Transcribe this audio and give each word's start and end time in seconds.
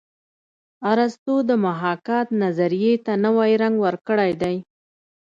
ارستو 0.91 1.35
د 1.49 1.51
محاکات 1.65 2.27
نظریې 2.43 2.93
ته 3.05 3.13
نوی 3.25 3.51
رنګ 3.61 3.75
ورکړی 3.85 4.31
دی 4.41 4.55